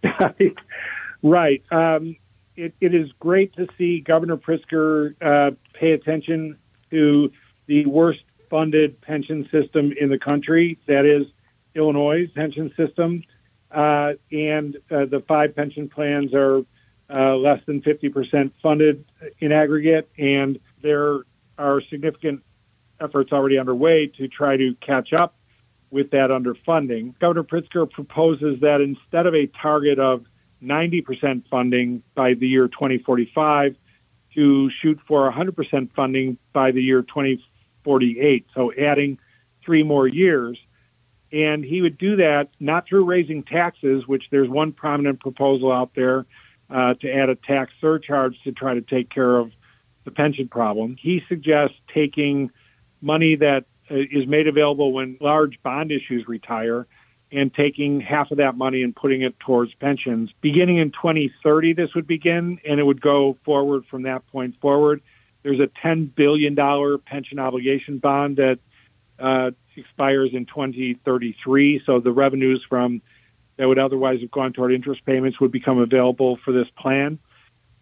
right. 1.23 1.63
Um, 1.71 2.15
it, 2.55 2.73
it 2.81 2.95
is 2.95 3.11
great 3.19 3.55
to 3.55 3.67
see 3.77 3.99
Governor 3.99 4.37
Pritzker 4.37 5.13
uh, 5.21 5.51
pay 5.73 5.91
attention 5.91 6.57
to 6.89 7.31
the 7.67 7.85
worst 7.85 8.21
funded 8.49 8.99
pension 9.01 9.47
system 9.51 9.93
in 10.01 10.09
the 10.09 10.17
country, 10.17 10.79
that 10.87 11.05
is 11.05 11.27
Illinois' 11.75 12.27
pension 12.33 12.73
system. 12.75 13.23
Uh, 13.71 14.13
and 14.31 14.77
uh, 14.91 15.05
the 15.05 15.23
five 15.27 15.55
pension 15.55 15.89
plans 15.89 16.33
are 16.33 16.61
uh, 17.09 17.35
less 17.35 17.59
than 17.65 17.81
50% 17.81 18.51
funded 18.61 19.05
in 19.39 19.51
aggregate, 19.51 20.09
and 20.17 20.59
there 20.81 21.19
are 21.57 21.81
significant 21.89 22.43
efforts 23.01 23.31
already 23.31 23.57
underway 23.57 24.07
to 24.07 24.27
try 24.27 24.57
to 24.57 24.75
catch 24.85 25.13
up 25.13 25.35
with 25.91 26.11
that 26.11 26.29
underfunding. 26.29 27.17
Governor 27.19 27.43
Pritzker 27.43 27.89
proposes 27.89 28.59
that 28.61 28.81
instead 28.81 29.25
of 29.25 29.33
a 29.33 29.47
target 29.61 29.99
of 29.99 30.25
90% 30.63 31.43
funding 31.49 32.03
by 32.15 32.33
the 32.33 32.47
year 32.47 32.67
2045, 32.67 33.75
to 34.35 34.69
shoot 34.81 34.99
for 35.07 35.31
100% 35.31 35.89
funding 35.95 36.37
by 36.53 36.71
the 36.71 36.81
year 36.81 37.01
2048. 37.01 38.45
So 38.53 38.71
adding 38.73 39.17
three 39.65 39.83
more 39.83 40.07
years. 40.07 40.57
And 41.31 41.63
he 41.63 41.81
would 41.81 41.97
do 41.97 42.15
that 42.17 42.49
not 42.59 42.87
through 42.87 43.05
raising 43.05 43.43
taxes, 43.43 44.07
which 44.07 44.25
there's 44.31 44.49
one 44.49 44.71
prominent 44.71 45.19
proposal 45.19 45.71
out 45.71 45.91
there 45.95 46.25
uh, 46.69 46.95
to 46.95 47.11
add 47.11 47.29
a 47.29 47.35
tax 47.35 47.71
surcharge 47.79 48.35
to 48.43 48.51
try 48.51 48.73
to 48.73 48.81
take 48.81 49.09
care 49.09 49.37
of 49.37 49.51
the 50.05 50.11
pension 50.11 50.47
problem. 50.47 50.95
He 50.99 51.21
suggests 51.27 51.75
taking 51.93 52.51
money 53.01 53.35
that 53.35 53.65
uh, 53.89 53.95
made 54.27 54.47
available 54.47 54.91
when 54.93 55.17
large 55.19 55.61
bond 55.63 55.91
issues 55.91 56.27
retire 56.27 56.87
and 57.31 57.53
taking 57.53 58.01
half 58.01 58.31
of 58.31 58.37
that 58.37 58.57
money 58.57 58.81
and 58.81 58.95
putting 58.95 59.21
it 59.21 59.39
towards 59.39 59.73
pensions. 59.75 60.31
Beginning 60.41 60.77
in 60.77 60.91
2030, 60.91 61.73
this 61.73 61.93
would 61.93 62.07
begin, 62.07 62.59
and 62.67 62.79
it 62.79 62.83
would 62.83 63.01
go 63.01 63.37
forward 63.45 63.85
from 63.89 64.03
that 64.03 64.25
point 64.27 64.59
forward. 64.59 65.01
There's 65.43 65.59
a 65.59 65.67
$10 65.85 66.13
billion 66.15 66.55
pension 67.05 67.39
obligation 67.39 67.99
bond 67.99 68.37
that 68.37 68.59
uh, 69.19 69.51
expires 69.79 70.31
in 70.33 70.45
2033, 70.45 71.81
so 71.85 71.99
the 71.99 72.11
revenues 72.11 72.63
from 72.67 73.01
that 73.57 73.67
would 73.67 73.79
otherwise 73.79 74.21
have 74.21 74.31
gone 74.31 74.53
toward 74.53 74.71
interest 74.71 75.05
payments 75.05 75.39
would 75.39 75.51
become 75.51 75.79
available 75.79 76.37
for 76.45 76.53
this 76.53 76.67
plan. 76.77 77.19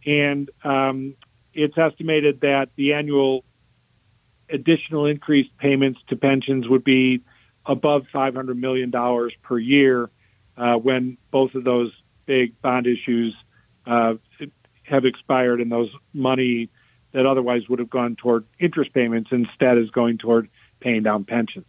And 0.06 0.50
um, 0.64 1.16
it's 1.54 1.78
estimated 1.78 2.42
that 2.42 2.70
the 2.76 2.94
annual 2.94 3.44
additional 4.50 5.06
increased 5.06 5.56
payments 5.58 6.00
to 6.08 6.16
pensions 6.16 6.68
would 6.68 6.84
be 6.84 7.22
above 7.66 8.06
$500 8.14 8.58
million 8.58 8.92
per 9.44 9.60
year 9.60 10.10
uh, 10.58 10.76
when 10.76 11.18
both 11.32 11.54
of 11.54 11.64
those 11.64 11.92
big 12.26 12.60
bond 12.62 12.88
issues 12.88 13.36
uh, 13.86 14.16
have 14.84 15.06
expired 15.06 15.62
and 15.62 15.72
those 15.72 15.92
money 16.14 16.70
that 17.12 17.26
otherwise 17.26 17.68
would 17.70 17.80
have 17.80 17.90
gone 17.90 18.16
toward 18.16 18.46
interest 18.60 18.94
payments 18.94 19.30
instead 19.32 19.78
is 19.78 19.90
going 19.92 20.18
toward 20.18 20.50
paying 20.80 21.04
down 21.04 21.24
pensions. 21.24 21.68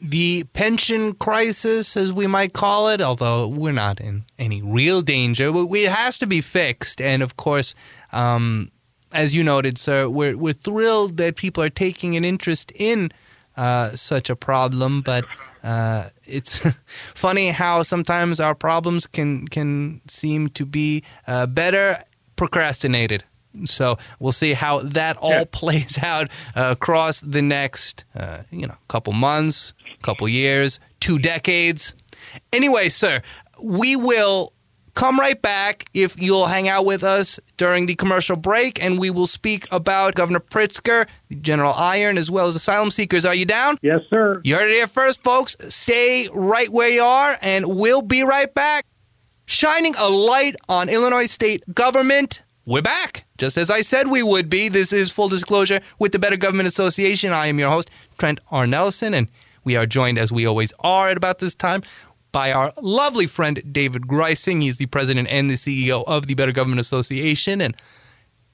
The 0.00 0.44
pension 0.52 1.14
crisis, 1.14 1.96
as 1.96 2.12
we 2.12 2.26
might 2.26 2.52
call 2.52 2.88
it, 2.88 3.00
although 3.00 3.48
we're 3.48 3.72
not 3.72 4.00
in 4.00 4.24
any 4.38 4.62
real 4.62 5.00
danger, 5.00 5.50
it 5.54 5.90
has 5.90 6.18
to 6.18 6.26
be 6.26 6.40
fixed. 6.40 7.00
And 7.00 7.22
of 7.22 7.36
course, 7.36 7.74
um, 8.12 8.70
as 9.12 9.34
you 9.34 9.42
noted, 9.42 9.78
sir, 9.78 10.08
we're, 10.08 10.36
we're 10.36 10.52
thrilled 10.52 11.16
that 11.16 11.36
people 11.36 11.62
are 11.62 11.70
taking 11.70 12.16
an 12.16 12.24
interest 12.24 12.72
in 12.74 13.10
uh, 13.56 13.90
such 13.90 14.28
a 14.28 14.36
problem, 14.36 15.00
but 15.00 15.24
uh, 15.64 16.10
it's 16.24 16.58
funny 16.86 17.48
how 17.48 17.82
sometimes 17.82 18.38
our 18.38 18.54
problems 18.54 19.06
can 19.06 19.48
can 19.48 20.00
seem 20.06 20.48
to 20.50 20.66
be 20.66 21.02
uh, 21.26 21.46
better 21.46 21.98
procrastinated. 22.36 23.24
So 23.64 23.96
we'll 24.20 24.32
see 24.32 24.52
how 24.52 24.80
that 24.80 25.16
all 25.16 25.30
yeah. 25.30 25.44
plays 25.50 25.98
out 26.02 26.30
uh, 26.54 26.74
across 26.76 27.20
the 27.20 27.42
next, 27.42 28.04
uh, 28.14 28.42
you 28.50 28.66
know, 28.66 28.76
couple 28.88 29.12
months, 29.12 29.74
couple 30.02 30.28
years, 30.28 30.80
two 31.00 31.18
decades. 31.18 31.94
Anyway, 32.52 32.88
sir, 32.88 33.20
we 33.62 33.96
will 33.96 34.52
Come 34.96 35.20
right 35.20 35.40
back 35.40 35.84
if 35.92 36.18
you'll 36.18 36.46
hang 36.46 36.68
out 36.68 36.86
with 36.86 37.04
us 37.04 37.38
during 37.58 37.84
the 37.84 37.94
commercial 37.94 38.34
break, 38.34 38.82
and 38.82 38.98
we 38.98 39.10
will 39.10 39.26
speak 39.26 39.70
about 39.70 40.14
Governor 40.14 40.40
Pritzker, 40.40 41.06
General 41.42 41.74
Iron, 41.74 42.16
as 42.16 42.30
well 42.30 42.48
as 42.48 42.54
asylum 42.54 42.90
seekers. 42.90 43.26
Are 43.26 43.34
you 43.34 43.44
down? 43.44 43.76
Yes, 43.82 44.00
sir. 44.08 44.40
You 44.42 44.54
heard 44.56 44.70
it 44.70 44.74
here 44.74 44.86
first, 44.86 45.22
folks. 45.22 45.54
Stay 45.68 46.28
right 46.34 46.70
where 46.70 46.88
you 46.88 47.02
are, 47.02 47.36
and 47.42 47.76
we'll 47.76 48.00
be 48.00 48.22
right 48.22 48.52
back. 48.54 48.86
Shining 49.44 49.92
a 50.00 50.08
light 50.08 50.56
on 50.66 50.88
Illinois 50.88 51.26
state 51.26 51.62
government. 51.74 52.40
We're 52.68 52.82
back, 52.82 53.26
just 53.38 53.56
as 53.56 53.70
I 53.70 53.80
said 53.80 54.08
we 54.08 54.24
would 54.24 54.50
be. 54.50 54.68
This 54.68 54.92
is 54.92 55.12
full 55.12 55.28
disclosure 55.28 55.80
with 56.00 56.10
the 56.10 56.18
Better 56.18 56.36
Government 56.36 56.66
Association. 56.66 57.30
I 57.30 57.46
am 57.46 57.60
your 57.60 57.70
host, 57.70 57.92
Trent 58.18 58.40
R. 58.50 58.66
Nelson, 58.66 59.14
and 59.14 59.30
we 59.62 59.76
are 59.76 59.86
joined, 59.86 60.18
as 60.18 60.32
we 60.32 60.46
always 60.46 60.72
are 60.80 61.08
at 61.08 61.16
about 61.16 61.38
this 61.38 61.54
time, 61.54 61.84
by 62.32 62.50
our 62.50 62.72
lovely 62.82 63.28
friend 63.28 63.62
David 63.70 64.08
Greising. 64.08 64.62
He's 64.62 64.78
the 64.78 64.86
president 64.86 65.28
and 65.28 65.48
the 65.48 65.54
CEO 65.54 66.02
of 66.08 66.26
the 66.26 66.34
Better 66.34 66.50
Government 66.50 66.80
Association. 66.80 67.60
And 67.60 67.76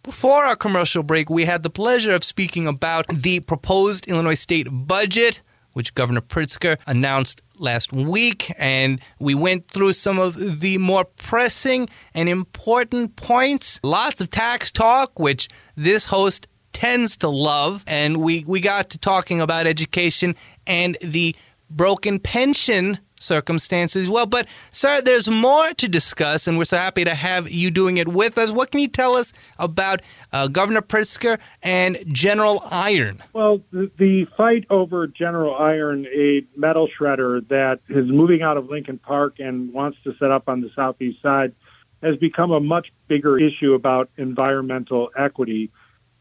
before 0.03 0.45
our 0.45 0.57
commercial 0.57 1.03
break, 1.03 1.31
we 1.31 1.47
had 1.47 1.63
the 1.63 1.71
pleasure 1.71 2.15
of 2.15 2.23
speaking 2.23 2.67
about 2.67 3.07
the 3.09 3.41
proposed 3.41 4.07
Illinois 4.09 4.35
state 4.35 4.69
budget, 4.71 5.41
which 5.73 5.95
Governor 5.95 6.21
Pritzker 6.21 6.77
announced 6.87 7.41
last 7.63 7.93
week. 7.93 8.53
And 8.59 9.01
we 9.19 9.35
went 9.35 9.67
through 9.67 9.93
some 9.95 10.19
of 10.19 10.61
the 10.61 10.79
more 10.79 11.05
pressing 11.05 11.89
and 12.15 12.29
important 12.29 13.17
points. 13.17 13.81
Lots 13.83 14.21
of 14.21 14.31
tax 14.31 14.71
talk, 14.71 15.19
which 15.19 15.49
this 15.77 16.07
host 16.07 16.49
tends 16.73 17.17
to 17.19 17.29
love. 17.29 17.85
And 17.87 18.23
we, 18.23 18.45
we 18.47 18.61
got 18.61 18.91
to 18.91 18.99
talking 18.99 19.41
about 19.41 19.67
education 19.67 20.35
and 20.67 20.99
the 21.01 21.37
broken 21.71 22.19
pension 22.19 22.99
circumstances. 23.23 24.11
Well, 24.11 24.27
but 24.27 24.49
sir, 24.71 25.01
there's 25.01 25.29
more 25.29 25.73
to 25.75 25.89
discuss, 25.89 26.47
and 26.47 26.59
we're 26.59 26.65
so 26.65 26.77
happy 26.77 27.05
to 27.05 27.15
have 27.15 27.51
you 27.51 27.71
doing 27.71 27.97
it 27.97 28.09
with 28.09 28.39
us. 28.39 28.51
What 28.51 28.71
can 28.71 28.81
you 28.81 28.89
tell 28.89 29.15
us 29.15 29.33
about 29.59 30.03
uh, 30.33 30.49
Governor 30.49 30.83
Pritzker 30.83 31.39
and 31.63 31.99
General 32.07 32.63
Iron? 32.71 33.23
Well, 33.33 33.61
the, 33.73 33.91
the 33.99 34.27
fight 34.37 34.67
over 34.71 35.07
General 35.07 35.55
Iron, 35.55 36.07
a 36.07 36.45
metal 36.57 36.89
shredder 36.89 37.47
that 37.49 37.81
is 37.89 38.07
moving 38.09 38.43
out 38.43 38.57
of 38.57 38.69
Lincoln 38.69 38.99
Park 38.99 39.37
and 39.39 39.73
wants 39.73 39.99
to 40.05 40.15
set 40.19 40.31
up 40.31 40.49
on 40.49 40.61
the 40.61 40.71
southeast 40.75 41.23
side, 41.23 41.55
has 42.03 42.17
become 42.17 42.51
a 42.51 42.61
much 42.61 42.89
bigger 43.09 43.39
issue 43.39 43.75
about 43.75 44.11
environmental 44.17 45.11
equity. 45.17 45.71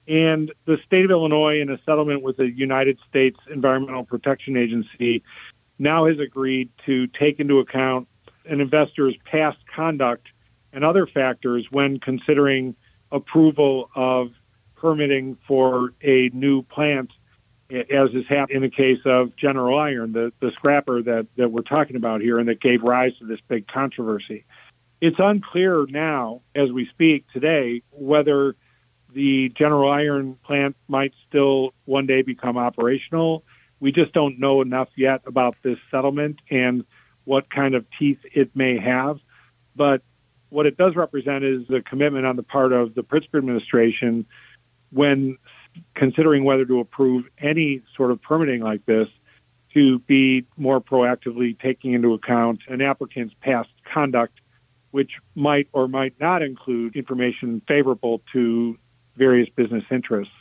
And 0.08 0.52
the 0.66 0.78
state 0.86 1.06
of 1.06 1.12
Illinois, 1.12 1.62
in 1.62 1.70
a 1.70 1.78
settlement 1.86 2.22
with 2.22 2.38
the 2.38 2.50
United 2.50 2.98
States 3.10 3.38
Environmental 3.52 4.04
Protection 4.04 4.58
Agency, 4.58 5.24
now 5.82 6.06
has 6.06 6.20
agreed 6.20 6.70
to 6.86 7.08
take 7.08 7.40
into 7.40 7.60
account 7.60 8.08
an 8.46 8.62
investor's 8.62 9.16
past 9.30 9.58
conduct 9.76 10.28
and 10.72 10.86
other 10.86 11.08
factors 11.08 11.66
when 11.72 12.00
considering 12.00 12.76
approval 13.12 13.90
of 13.96 14.28
permitting 14.76 15.38
for 15.48 15.94
a 16.04 16.30
new 16.34 16.62
plant, 16.62 17.12
as 17.72 18.12
has 18.14 18.26
happened 18.30 18.58
in 18.58 18.62
the 18.62 18.70
case 18.70 19.00
of 19.06 19.36
General 19.36 19.78
Iron, 19.80 20.14
the, 20.14 20.32
the 20.40 20.52
scrapper 20.52 21.02
that, 21.02 21.28
that 21.38 21.52
we're 21.52 21.62
talking 21.62 21.96
about 21.96 22.22
here 22.22 22.38
and 22.38 22.48
that 22.48 22.62
gave 22.62 22.84
rise 22.84 23.12
to 23.20 23.26
this 23.26 23.40
big 23.48 23.68
controversy. 23.68 24.46
It's 25.02 25.18
unclear 25.20 25.88
now, 25.90 26.42
as 26.54 26.72
we 26.72 26.88
speak 26.88 27.26
today, 27.34 27.82
whether 27.90 28.56
the 29.14 29.52
General 29.58 29.92
Iron 29.92 30.38
plant 30.46 30.76
might 30.88 31.14
still 31.28 31.74
one 31.86 32.06
day 32.06 32.22
become 32.22 32.58
operational 32.58 33.44
we 33.82 33.92
just 33.92 34.14
don't 34.14 34.40
know 34.40 34.62
enough 34.62 34.88
yet 34.96 35.22
about 35.26 35.58
this 35.64 35.78
settlement 35.90 36.40
and 36.50 36.86
what 37.26 37.50
kind 37.50 37.76
of 37.76 37.86
teeth 38.00 38.20
it 38.34 38.56
may 38.56 38.80
have. 38.80 39.20
But 39.76 40.04
what 40.50 40.68
it 40.68 40.78
does 40.78 40.96
represent 40.96 41.44
is 41.44 41.68
the 41.68 41.82
commitment 41.82 42.26
on 42.26 42.36
the 42.36 42.44
part 42.44 42.72
of 42.72 42.94
the 42.94 43.02
Pritzker 43.02 43.40
administration 43.40 44.26
when 44.92 45.38
considering 45.96 46.44
whether 46.44 46.66
to 46.66 46.80
approve 46.80 47.26
any 47.40 47.82
sort 47.98 48.12
of 48.12 48.22
permitting 48.22 48.62
like 48.62 48.86
this 48.86 49.08
to 49.74 50.00
be 50.00 50.46
more 50.58 50.82
proactively 50.82 51.58
taking 51.60 51.94
into 51.94 52.14
account 52.14 52.60
an 52.68 52.82
applicant's 52.82 53.34
past 53.42 53.70
conduct, 53.92 54.40
which 54.92 55.12
might 55.34 55.68
or 55.72 55.88
might 55.88 56.14
not 56.20 56.42
include 56.42 56.96
information 56.96 57.62
favorable 57.68 58.22
to 58.34 58.78
various 59.16 59.50
business 59.56 59.86
interests. 59.90 60.34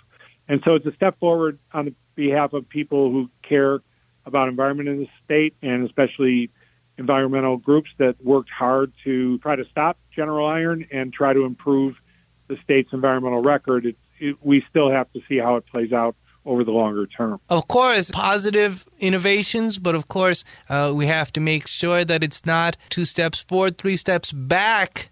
And 0.51 0.61
so 0.67 0.75
it's 0.75 0.85
a 0.85 0.93
step 0.95 1.17
forward 1.21 1.61
on 1.73 1.95
behalf 2.17 2.55
of 2.55 2.69
people 2.69 3.13
who 3.13 3.31
care 3.49 3.79
about 4.27 4.49
environment 4.49 4.89
in 4.89 4.99
the 4.99 5.09
state 5.25 5.55
and 5.63 5.87
especially 5.87 6.51
environmental 6.99 7.57
groups 7.57 7.89
that 7.99 8.17
worked 8.23 8.51
hard 8.51 8.93
to 9.05 9.39
try 9.39 9.55
to 9.55 9.65
stop 9.71 9.97
General 10.11 10.49
Iron 10.49 10.85
and 10.91 11.13
try 11.13 11.33
to 11.33 11.45
improve 11.45 11.95
the 12.49 12.57
state's 12.65 12.93
environmental 12.93 13.41
record. 13.41 13.87
It, 13.87 13.97
it, 14.19 14.37
we 14.43 14.65
still 14.69 14.91
have 14.91 15.11
to 15.13 15.21
see 15.29 15.39
how 15.39 15.55
it 15.55 15.67
plays 15.67 15.93
out 15.93 16.17
over 16.45 16.65
the 16.65 16.73
longer 16.73 17.07
term. 17.07 17.41
Of 17.49 17.69
course, 17.69 18.11
positive 18.11 18.89
innovations, 18.99 19.79
but 19.79 19.95
of 19.95 20.09
course, 20.09 20.45
uh, 20.69 20.93
we 20.97 21.07
have 21.07 21.33
to 21.35 21.41
make 21.41 21.69
sure 21.69 22.05
that 22.05 22.25
it's 22.25 22.45
not 22.45 22.77
two 22.89 23.05
steps 23.05 23.39
forward, 23.39 23.79
three 23.79 23.97
steps 23.97 24.33
back, 24.33 25.11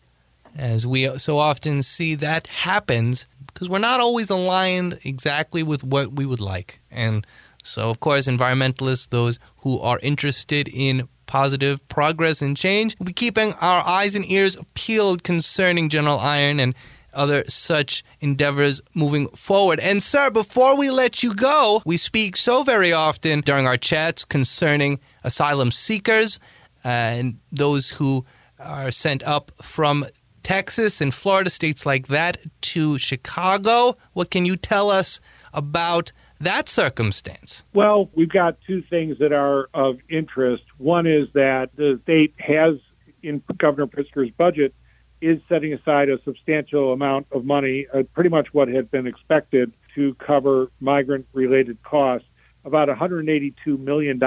as 0.58 0.84
we 0.84 1.06
so 1.16 1.38
often 1.38 1.82
see 1.82 2.16
that 2.16 2.48
happens 2.48 3.26
because 3.58 3.68
we're 3.68 3.80
not 3.80 3.98
always 3.98 4.30
aligned 4.30 5.00
exactly 5.02 5.64
with 5.64 5.82
what 5.82 6.12
we 6.12 6.24
would 6.24 6.38
like. 6.38 6.80
And 6.92 7.26
so, 7.64 7.90
of 7.90 7.98
course, 7.98 8.28
environmentalists, 8.28 9.08
those 9.08 9.40
who 9.58 9.80
are 9.80 9.98
interested 10.00 10.68
in 10.72 11.08
positive 11.26 11.86
progress 11.88 12.40
and 12.40 12.56
change. 12.56 12.94
We'll 13.00 13.06
be 13.06 13.12
keeping 13.12 13.54
our 13.54 13.84
eyes 13.84 14.14
and 14.14 14.24
ears 14.30 14.56
peeled 14.74 15.24
concerning 15.24 15.88
General 15.88 16.20
Iron 16.20 16.60
and 16.60 16.72
other 17.12 17.42
such 17.48 18.04
endeavors 18.20 18.80
moving 18.94 19.26
forward. 19.30 19.80
And, 19.80 20.00
sir, 20.00 20.30
before 20.30 20.76
we 20.78 20.88
let 20.92 21.24
you 21.24 21.34
go, 21.34 21.82
we 21.84 21.96
speak 21.96 22.36
so 22.36 22.62
very 22.62 22.92
often 22.92 23.40
during 23.40 23.66
our 23.66 23.76
chats 23.76 24.24
concerning 24.24 25.00
asylum 25.24 25.72
seekers 25.72 26.38
uh, 26.84 26.88
and 26.88 27.40
those 27.50 27.90
who 27.90 28.24
are 28.60 28.92
sent 28.92 29.24
up 29.24 29.50
from 29.60 30.04
Texas 30.42 31.00
and 31.00 31.12
Florida, 31.12 31.50
states 31.50 31.84
like 31.84 32.08
that, 32.08 32.38
to 32.62 32.98
Chicago. 32.98 33.96
What 34.12 34.30
can 34.30 34.44
you 34.44 34.56
tell 34.56 34.90
us 34.90 35.20
about 35.52 36.12
that 36.40 36.68
circumstance? 36.68 37.64
Well, 37.74 38.10
we've 38.14 38.28
got 38.28 38.58
two 38.66 38.82
things 38.82 39.18
that 39.18 39.32
are 39.32 39.68
of 39.74 39.98
interest. 40.08 40.64
One 40.78 41.06
is 41.06 41.28
that 41.34 41.70
the 41.76 42.00
state 42.04 42.34
has, 42.38 42.76
in 43.22 43.42
Governor 43.58 43.86
Pritzker's 43.86 44.30
budget, 44.36 44.74
is 45.20 45.40
setting 45.48 45.72
aside 45.74 46.08
a 46.08 46.22
substantial 46.22 46.92
amount 46.92 47.26
of 47.32 47.44
money, 47.44 47.86
uh, 47.92 48.04
pretty 48.14 48.30
much 48.30 48.48
what 48.52 48.68
had 48.68 48.90
been 48.90 49.06
expected, 49.06 49.72
to 49.94 50.14
cover 50.14 50.70
migrant 50.80 51.26
related 51.32 51.82
costs, 51.82 52.28
about 52.64 52.88
$182 52.88 53.78
million 53.78 54.20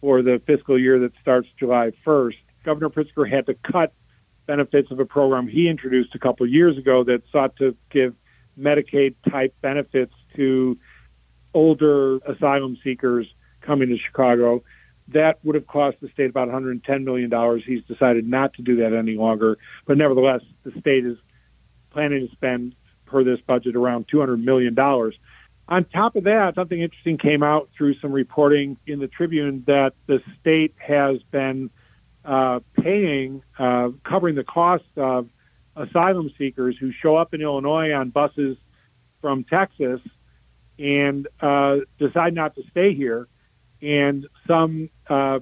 for 0.00 0.22
the 0.22 0.40
fiscal 0.46 0.78
year 0.78 0.98
that 1.00 1.12
starts 1.20 1.48
July 1.58 1.92
1st. 2.06 2.36
Governor 2.64 2.88
Pritzker 2.88 3.28
had 3.28 3.46
to 3.46 3.54
cut 3.70 3.92
benefits 4.46 4.90
of 4.90 5.00
a 5.00 5.04
program 5.04 5.48
he 5.48 5.68
introduced 5.68 6.14
a 6.14 6.18
couple 6.18 6.46
years 6.46 6.76
ago 6.78 7.04
that 7.04 7.22
sought 7.30 7.56
to 7.56 7.76
give 7.90 8.14
Medicaid 8.58 9.14
type 9.30 9.54
benefits 9.62 10.14
to 10.36 10.78
older 11.54 12.16
asylum 12.18 12.76
seekers 12.82 13.26
coming 13.60 13.88
to 13.88 13.98
Chicago. 13.98 14.62
That 15.08 15.38
would 15.44 15.54
have 15.54 15.66
cost 15.66 15.98
the 16.00 16.08
state 16.08 16.30
about 16.30 16.48
$110 16.48 17.04
million. 17.04 17.30
He's 17.66 17.84
decided 17.84 18.26
not 18.26 18.54
to 18.54 18.62
do 18.62 18.76
that 18.76 18.94
any 18.94 19.16
longer. 19.16 19.58
But 19.86 19.98
nevertheless, 19.98 20.42
the 20.64 20.72
state 20.80 21.04
is 21.04 21.16
planning 21.90 22.28
to 22.28 22.32
spend, 22.32 22.74
per 23.06 23.24
this 23.24 23.40
budget, 23.46 23.76
around 23.76 24.06
$200 24.08 24.42
million. 24.42 24.78
On 25.68 25.84
top 25.84 26.16
of 26.16 26.24
that, 26.24 26.54
something 26.54 26.80
interesting 26.80 27.18
came 27.18 27.42
out 27.42 27.70
through 27.76 27.94
some 28.00 28.12
reporting 28.12 28.76
in 28.86 28.98
the 28.98 29.08
Tribune 29.08 29.64
that 29.66 29.92
the 30.06 30.22
state 30.40 30.74
has 30.78 31.22
been 31.30 31.70
uh, 32.24 32.60
paying, 32.80 33.42
uh, 33.58 33.90
covering 34.04 34.34
the 34.34 34.44
cost 34.44 34.84
of 34.96 35.28
asylum 35.76 36.30
seekers 36.38 36.76
who 36.78 36.92
show 36.92 37.16
up 37.16 37.34
in 37.34 37.40
Illinois 37.40 37.92
on 37.92 38.10
buses 38.10 38.56
from 39.20 39.44
Texas 39.44 40.00
and 40.78 41.28
uh, 41.40 41.76
decide 41.98 42.34
not 42.34 42.54
to 42.54 42.62
stay 42.70 42.94
here. 42.94 43.28
And 43.80 44.26
some 44.46 44.90
uh, 45.08 45.40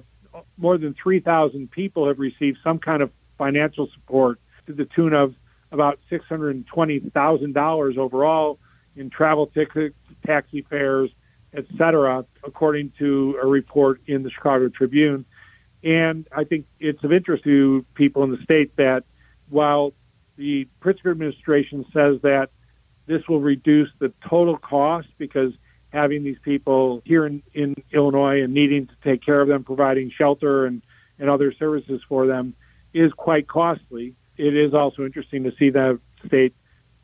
more 0.57 0.77
than 0.77 0.95
3,000 1.01 1.69
people 1.71 2.07
have 2.07 2.19
received 2.19 2.59
some 2.63 2.79
kind 2.79 3.01
of 3.01 3.11
financial 3.37 3.89
support 3.93 4.39
to 4.67 4.73
the 4.73 4.85
tune 4.85 5.13
of 5.13 5.35
about 5.71 5.99
$620,000 6.11 7.97
overall 7.97 8.59
in 8.95 9.09
travel 9.09 9.47
tickets, 9.47 9.95
taxi 10.25 10.61
fares, 10.69 11.09
etc., 11.53 12.25
according 12.45 12.91
to 12.99 13.37
a 13.41 13.47
report 13.47 14.01
in 14.07 14.23
the 14.23 14.29
Chicago 14.29 14.69
Tribune. 14.69 15.25
And 15.83 16.27
I 16.35 16.43
think 16.43 16.65
it's 16.79 17.03
of 17.03 17.11
interest 17.11 17.43
to 17.45 17.85
people 17.95 18.23
in 18.23 18.31
the 18.31 18.41
state 18.43 18.75
that 18.77 19.03
while 19.49 19.93
the 20.37 20.67
Pritzker 20.81 21.11
administration 21.11 21.85
says 21.93 22.21
that 22.21 22.49
this 23.07 23.27
will 23.27 23.41
reduce 23.41 23.89
the 23.99 24.13
total 24.27 24.57
cost 24.57 25.07
because 25.17 25.53
having 25.89 26.23
these 26.23 26.37
people 26.43 27.01
here 27.03 27.25
in, 27.25 27.43
in 27.53 27.75
Illinois 27.91 28.41
and 28.41 28.53
needing 28.53 28.87
to 28.87 28.93
take 29.03 29.23
care 29.23 29.41
of 29.41 29.47
them, 29.47 29.63
providing 29.63 30.11
shelter 30.15 30.65
and, 30.65 30.81
and 31.19 31.29
other 31.29 31.53
services 31.53 32.01
for 32.07 32.27
them 32.27 32.53
is 32.93 33.11
quite 33.13 33.47
costly. 33.47 34.13
It 34.37 34.55
is 34.55 34.73
also 34.73 35.05
interesting 35.05 35.43
to 35.43 35.51
see 35.57 35.69
the 35.69 35.99
state 36.25 36.55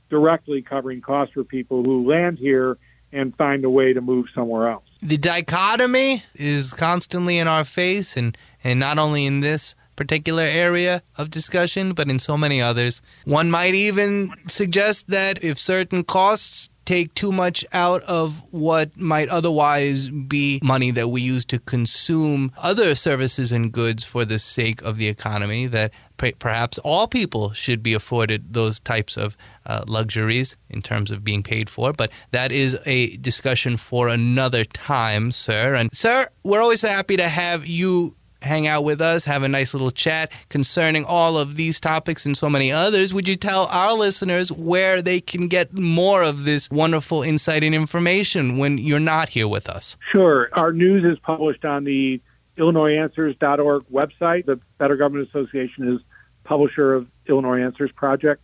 directly 0.10 0.62
covering 0.62 1.02
costs 1.02 1.34
for 1.34 1.44
people 1.44 1.84
who 1.84 2.08
land 2.08 2.38
here 2.38 2.78
and 3.12 3.36
find 3.36 3.64
a 3.66 3.70
way 3.70 3.94
to 3.94 4.02
move 4.02 4.28
somewhere 4.34 4.70
else. 4.70 4.84
The 5.02 5.18
dichotomy 5.18 6.24
is 6.34 6.74
constantly 6.74 7.38
in 7.38 7.48
our 7.48 7.64
face, 7.64 8.18
and, 8.18 8.38
and 8.64 8.80
not 8.80 8.98
only 8.98 9.26
in 9.26 9.42
this 9.42 9.76
particular 9.96 10.44
area 10.44 11.02
of 11.18 11.30
discussion, 11.30 11.94
but 11.94 12.10
in 12.10 12.20
so 12.20 12.38
many 12.38 12.62
others. 12.62 13.02
One 13.26 13.52
might 13.52 13.74
even 13.74 14.32
suggest 14.48 15.08
that 15.10 15.44
if 15.44 15.60
certain 15.60 16.04
costs 16.04 16.70
take 16.86 17.14
too 17.16 17.34
much 17.34 17.66
out 17.74 18.02
of 18.04 18.42
what 18.54 18.96
might 18.98 19.28
otherwise 19.28 20.08
be 20.08 20.62
money 20.64 20.90
that 20.92 21.10
we 21.10 21.22
use 21.22 21.44
to 21.44 21.60
consume 21.60 22.50
other 22.58 22.96
services 22.96 23.52
and 23.52 23.74
goods 23.74 24.06
for 24.06 24.24
the 24.24 24.40
sake 24.40 24.82
of 24.84 24.96
the 24.96 25.10
economy, 25.10 25.68
that 25.68 25.92
perhaps 26.18 26.78
all 26.80 27.08
people 27.08 27.54
should 27.54 27.82
be 27.82 27.94
afforded 27.94 28.54
those 28.54 28.80
types 28.80 29.18
of 29.18 29.38
uh, 29.66 29.84
luxuries 29.88 30.58
in 30.70 30.82
terms 30.82 31.12
of 31.12 31.24
being 31.24 31.44
paid 31.44 31.70
for. 31.70 31.94
But 31.94 32.12
that 32.32 32.52
is 32.52 32.78
a 32.86 33.18
discussion 33.18 33.78
for 33.78 34.08
another 34.08 34.64
time, 34.64 35.32
sir. 35.32 35.76
And, 35.76 35.90
sir, 35.94 36.28
we're 36.44 36.62
always 36.62 36.82
happy 36.82 37.18
to 37.18 37.28
have 37.28 37.66
you 37.66 38.16
hang 38.42 38.68
out 38.68 38.84
with 38.84 39.02
us, 39.02 39.26
have 39.26 39.44
a 39.44 39.48
nice 39.48 39.74
little 39.74 39.92
chat 39.92 40.32
concerning 40.50 41.06
all 41.06 41.38
of 41.38 41.56
these 41.56 41.80
topics 41.80 42.26
and 42.26 42.38
so 42.38 42.50
many 42.50 42.72
others, 42.72 43.14
would 43.14 43.28
you 43.28 43.36
tell 43.36 43.66
our 43.68 43.94
listeners 43.94 44.52
where 44.52 45.02
they 45.02 45.20
can 45.20 45.48
get 45.48 45.78
more 45.78 46.24
of 46.24 46.46
this 46.46 46.70
wonderful 46.70 47.24
insight 47.24 47.64
and 47.64 47.74
information 47.74 48.58
when 48.58 48.78
you're 48.78 49.00
not 49.00 49.30
here 49.30 49.48
with 49.48 49.70
us? 49.70 49.98
Sure. 50.12 50.50
Our 50.54 50.72
news 50.72 51.04
is 51.04 51.20
published 51.20 51.66
on 51.66 51.84
the 51.84 52.22
IllinoisAnswers.org 52.58 53.84
website. 53.92 54.46
The 54.46 54.60
Better 54.78 54.96
Government 54.96 55.30
Association 55.30 55.94
is 55.94 56.02
publisher 56.44 56.94
of 56.94 57.08
Illinois 57.28 57.62
Answers 57.62 57.92
Project. 57.92 58.42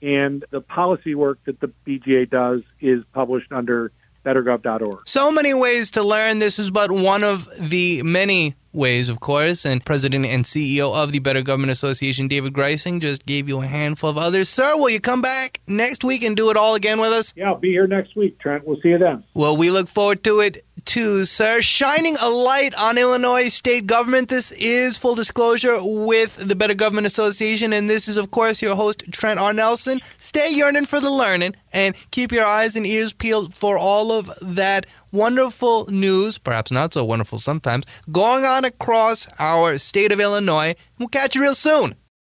And 0.00 0.44
the 0.50 0.60
policy 0.60 1.14
work 1.14 1.38
that 1.46 1.60
the 1.60 1.72
BGA 1.86 2.28
does 2.28 2.62
is 2.80 3.04
published 3.12 3.52
under 3.52 3.92
bettergov.org. 4.24 5.00
So 5.06 5.32
many 5.32 5.54
ways 5.54 5.90
to 5.92 6.02
learn. 6.02 6.38
This 6.38 6.58
is 6.58 6.70
but 6.70 6.90
one 6.90 7.24
of 7.24 7.48
the 7.58 8.02
many 8.02 8.54
ways, 8.72 9.08
of 9.08 9.20
course. 9.20 9.64
And 9.64 9.84
President 9.84 10.24
and 10.24 10.44
CEO 10.44 10.94
of 10.94 11.12
the 11.12 11.18
Better 11.18 11.42
Government 11.42 11.72
Association, 11.72 12.28
David 12.28 12.52
Greising, 12.52 13.00
just 13.00 13.26
gave 13.26 13.48
you 13.48 13.60
a 13.60 13.66
handful 13.66 14.10
of 14.10 14.18
others. 14.18 14.48
Sir, 14.48 14.76
will 14.76 14.90
you 14.90 15.00
come 15.00 15.22
back 15.22 15.60
next 15.66 16.04
week 16.04 16.22
and 16.24 16.36
do 16.36 16.50
it 16.50 16.56
all 16.56 16.74
again 16.74 17.00
with 17.00 17.10
us? 17.10 17.34
Yeah, 17.36 17.50
I'll 17.50 17.58
be 17.58 17.70
here 17.70 17.86
next 17.86 18.16
week, 18.16 18.38
Trent. 18.38 18.66
We'll 18.66 18.80
see 18.80 18.90
you 18.90 18.98
then. 18.98 19.24
Well, 19.34 19.56
we 19.56 19.70
look 19.70 19.88
forward 19.88 20.24
to 20.24 20.40
it 20.40 20.64
too, 20.84 21.24
sir. 21.24 21.60
Shining 21.62 22.16
a 22.20 22.28
light 22.28 22.74
on 22.78 22.98
Illinois 22.98 23.48
state 23.48 23.86
government. 23.86 24.28
This 24.28 24.52
is 24.52 24.98
full 24.98 25.14
disclosure 25.14 25.78
with 25.80 26.36
the 26.36 26.56
Better 26.56 26.74
Government 26.74 27.06
Association. 27.06 27.72
And 27.72 27.88
this 27.88 28.08
is, 28.08 28.16
of 28.16 28.30
course, 28.30 28.62
your 28.62 28.76
host, 28.76 29.04
Trent 29.12 29.40
R. 29.40 29.52
Nelson. 29.52 30.00
Stay 30.18 30.50
yearning 30.50 30.84
for 30.84 31.00
the 31.00 31.10
learning 31.10 31.54
and 31.72 31.94
keep 32.10 32.32
your 32.32 32.44
eyes 32.46 32.76
and 32.76 32.86
ears 32.86 33.12
peeled 33.12 33.56
for 33.56 33.78
all 33.78 34.12
of 34.12 34.30
that 34.42 34.86
wonderful 35.12 35.86
news, 35.90 36.38
perhaps 36.38 36.70
not 36.70 36.94
so 36.94 37.04
wonderful 37.04 37.38
sometimes, 37.38 37.84
going 38.10 38.44
on 38.44 38.64
across 38.64 39.28
our 39.38 39.78
state 39.78 40.12
of 40.12 40.20
Illinois. 40.20 40.74
We'll 40.98 41.08
catch 41.08 41.34
you 41.34 41.42
real 41.42 41.54
soon. 41.54 41.94